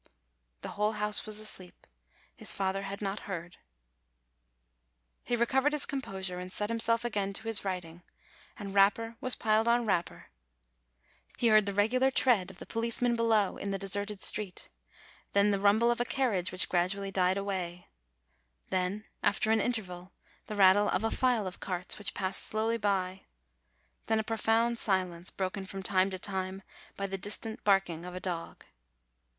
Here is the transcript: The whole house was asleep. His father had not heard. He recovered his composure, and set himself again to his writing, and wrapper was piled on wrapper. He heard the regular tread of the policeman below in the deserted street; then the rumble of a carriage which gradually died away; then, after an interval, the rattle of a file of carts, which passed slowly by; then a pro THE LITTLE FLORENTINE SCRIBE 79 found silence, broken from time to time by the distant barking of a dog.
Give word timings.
The 0.61 0.69
whole 0.69 0.93
house 0.93 1.27
was 1.27 1.39
asleep. 1.39 1.85
His 2.35 2.53
father 2.55 2.81
had 2.81 3.03
not 3.03 3.29
heard. 3.29 3.57
He 5.23 5.35
recovered 5.35 5.73
his 5.73 5.85
composure, 5.85 6.39
and 6.39 6.51
set 6.51 6.69
himself 6.71 7.05
again 7.05 7.33
to 7.33 7.43
his 7.47 7.63
writing, 7.63 8.01
and 8.57 8.73
wrapper 8.73 9.15
was 9.21 9.35
piled 9.35 9.67
on 9.67 9.85
wrapper. 9.85 10.29
He 11.37 11.49
heard 11.49 11.67
the 11.67 11.73
regular 11.75 12.09
tread 12.09 12.49
of 12.49 12.57
the 12.57 12.65
policeman 12.65 13.15
below 13.15 13.57
in 13.57 13.69
the 13.69 13.77
deserted 13.77 14.23
street; 14.23 14.71
then 15.33 15.51
the 15.51 15.59
rumble 15.59 15.91
of 15.91 16.01
a 16.01 16.03
carriage 16.03 16.51
which 16.51 16.67
gradually 16.67 17.11
died 17.11 17.37
away; 17.37 17.85
then, 18.71 19.05
after 19.21 19.51
an 19.51 19.61
interval, 19.61 20.11
the 20.47 20.55
rattle 20.55 20.89
of 20.89 21.03
a 21.03 21.11
file 21.11 21.45
of 21.45 21.59
carts, 21.59 21.99
which 21.99 22.15
passed 22.15 22.41
slowly 22.41 22.79
by; 22.79 23.21
then 24.07 24.17
a 24.17 24.23
pro 24.23 24.35
THE 24.35 24.41
LITTLE 24.41 24.45
FLORENTINE 24.45 24.75
SCRIBE 24.77 24.77
79 24.77 24.77
found 24.77 24.79
silence, 24.79 25.29
broken 25.29 25.65
from 25.67 25.83
time 25.83 26.09
to 26.09 26.17
time 26.17 26.63
by 26.97 27.05
the 27.05 27.19
distant 27.19 27.63
barking 27.63 28.03
of 28.03 28.15
a 28.15 28.19
dog. 28.19 28.63